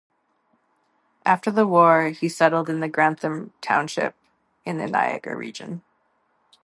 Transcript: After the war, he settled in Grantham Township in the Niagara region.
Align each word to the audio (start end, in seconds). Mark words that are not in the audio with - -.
After 1.27 1.51
the 1.51 1.67
war, 1.67 2.07
he 2.07 2.27
settled 2.27 2.71
in 2.71 2.79
Grantham 2.89 3.53
Township 3.61 4.15
in 4.65 4.79
the 4.79 4.87
Niagara 4.87 5.35
region. 5.35 5.83